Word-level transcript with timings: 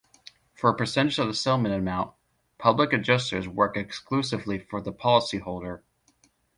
For 0.55 0.71
a 0.71 0.75
percentage 0.75 1.19
of 1.19 1.27
the 1.27 1.35
settlement 1.35 1.75
amount, 1.75 2.15
Public 2.57 2.91
adjusters 2.91 3.47
work 3.47 3.77
exclusively 3.77 4.57
for 4.57 4.81
the 4.81 4.91
policyholder. 4.91 5.83